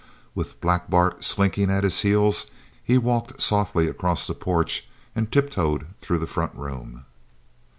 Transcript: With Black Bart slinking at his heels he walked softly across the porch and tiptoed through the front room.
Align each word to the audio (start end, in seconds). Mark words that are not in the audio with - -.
With 0.33 0.59
Black 0.61 0.89
Bart 0.89 1.23
slinking 1.23 1.69
at 1.69 1.83
his 1.83 2.01
heels 2.01 2.47
he 2.83 2.97
walked 2.97 3.39
softly 3.39 3.87
across 3.87 4.25
the 4.25 4.33
porch 4.33 4.87
and 5.15 5.31
tiptoed 5.31 5.85
through 6.01 6.17
the 6.17 6.25
front 6.25 6.55
room. 6.55 7.05